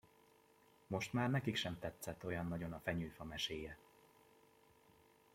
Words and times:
Most 0.87 1.13
már 1.13 1.29
nekik 1.29 1.55
sem 1.55 1.79
tetszett 1.79 2.25
olyan 2.25 2.47
nagyon 2.47 2.73
a 2.73 2.79
fenyőfa 2.83 3.23
meséje. 3.23 3.77